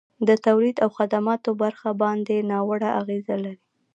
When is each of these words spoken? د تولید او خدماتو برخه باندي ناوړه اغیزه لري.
د 0.27 0.29
تولید 0.45 0.75
او 0.83 0.89
خدماتو 0.97 1.49
برخه 1.61 1.89
باندي 2.01 2.37
ناوړه 2.51 2.89
اغیزه 3.01 3.35
لري. 3.43 3.61